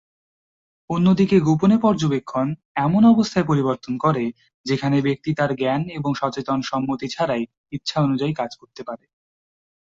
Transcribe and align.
অন্যদিকে 0.89 1.37
গোপনে 1.39 1.77
পর্যবেক্ষণ, 1.77 2.47
এমন 2.75 3.01
অবস্থায় 3.05 3.45
পরিবর্তন 3.47 3.93
করে 3.97 4.23
যেখানে 4.65 4.97
ব্যক্তি 5.01 5.29
তার 5.33 5.51
জ্ঞান 5.55 5.81
এবং 5.89 6.11
সচেতন 6.15 6.59
সম্মতি 6.61 7.07
ছাড়াই 7.07 7.43
ইচ্ছা 7.71 7.97
অনুযায়ী 8.01 8.33
কাজ 8.33 8.51
করতে 8.57 8.81
পারে। 8.83 9.05